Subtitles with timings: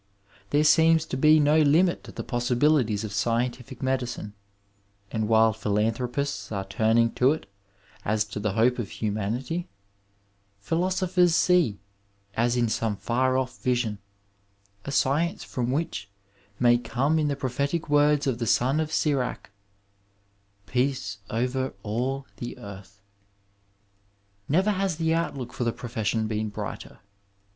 [0.49, 4.33] There seems to be no limit to the possibilities of scientific medicine,
[5.11, 7.45] and while philanthropists are turning to it
[8.03, 9.67] as to the hope of human ity,
[10.59, 11.77] philosophers see,
[12.35, 13.99] as in some far off vision,
[14.85, 16.09] a science from which
[16.59, 19.51] may come in the prophetic words of the Son of Sirach,"
[20.65, 23.03] Peace over all the earth.''
[24.49, 27.01] Never has the outlook for the profession been brighter.